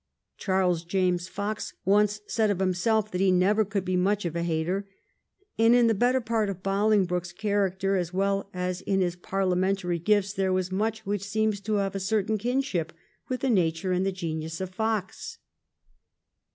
Charles 0.35 0.83
James 0.83 1.27
Fox 1.27 1.75
once 1.85 2.21
said 2.25 2.49
of 2.49 2.57
himself 2.57 3.11
that 3.11 3.21
he 3.21 3.31
never 3.31 3.63
could 3.63 3.85
be 3.85 3.95
much 3.95 4.25
of 4.25 4.35
a 4.35 4.41
hater, 4.41 4.87
and 5.59 5.75
in 5.75 5.85
the 5.85 5.93
better 5.93 6.19
part 6.19 6.49
of 6.49 6.63
Bolingbroke's 6.63 7.31
character 7.31 7.97
as 7.97 8.11
well 8.11 8.49
as 8.51 8.81
in 8.81 9.01
his 9.01 9.15
parliamentary 9.15 9.99
gifts 9.99 10.33
there 10.33 10.51
was 10.51 10.71
much 10.71 11.05
which 11.05 11.21
seems 11.23 11.61
to 11.61 11.73
have 11.75 11.93
a 11.93 11.99
certain 11.99 12.39
kinship 12.39 12.91
with 13.29 13.41
the 13.41 13.49
nature 13.51 13.91
and 13.91 14.03
the 14.03 14.11
genius 14.11 14.59
of 14.59 14.71
Fox. 14.73 15.37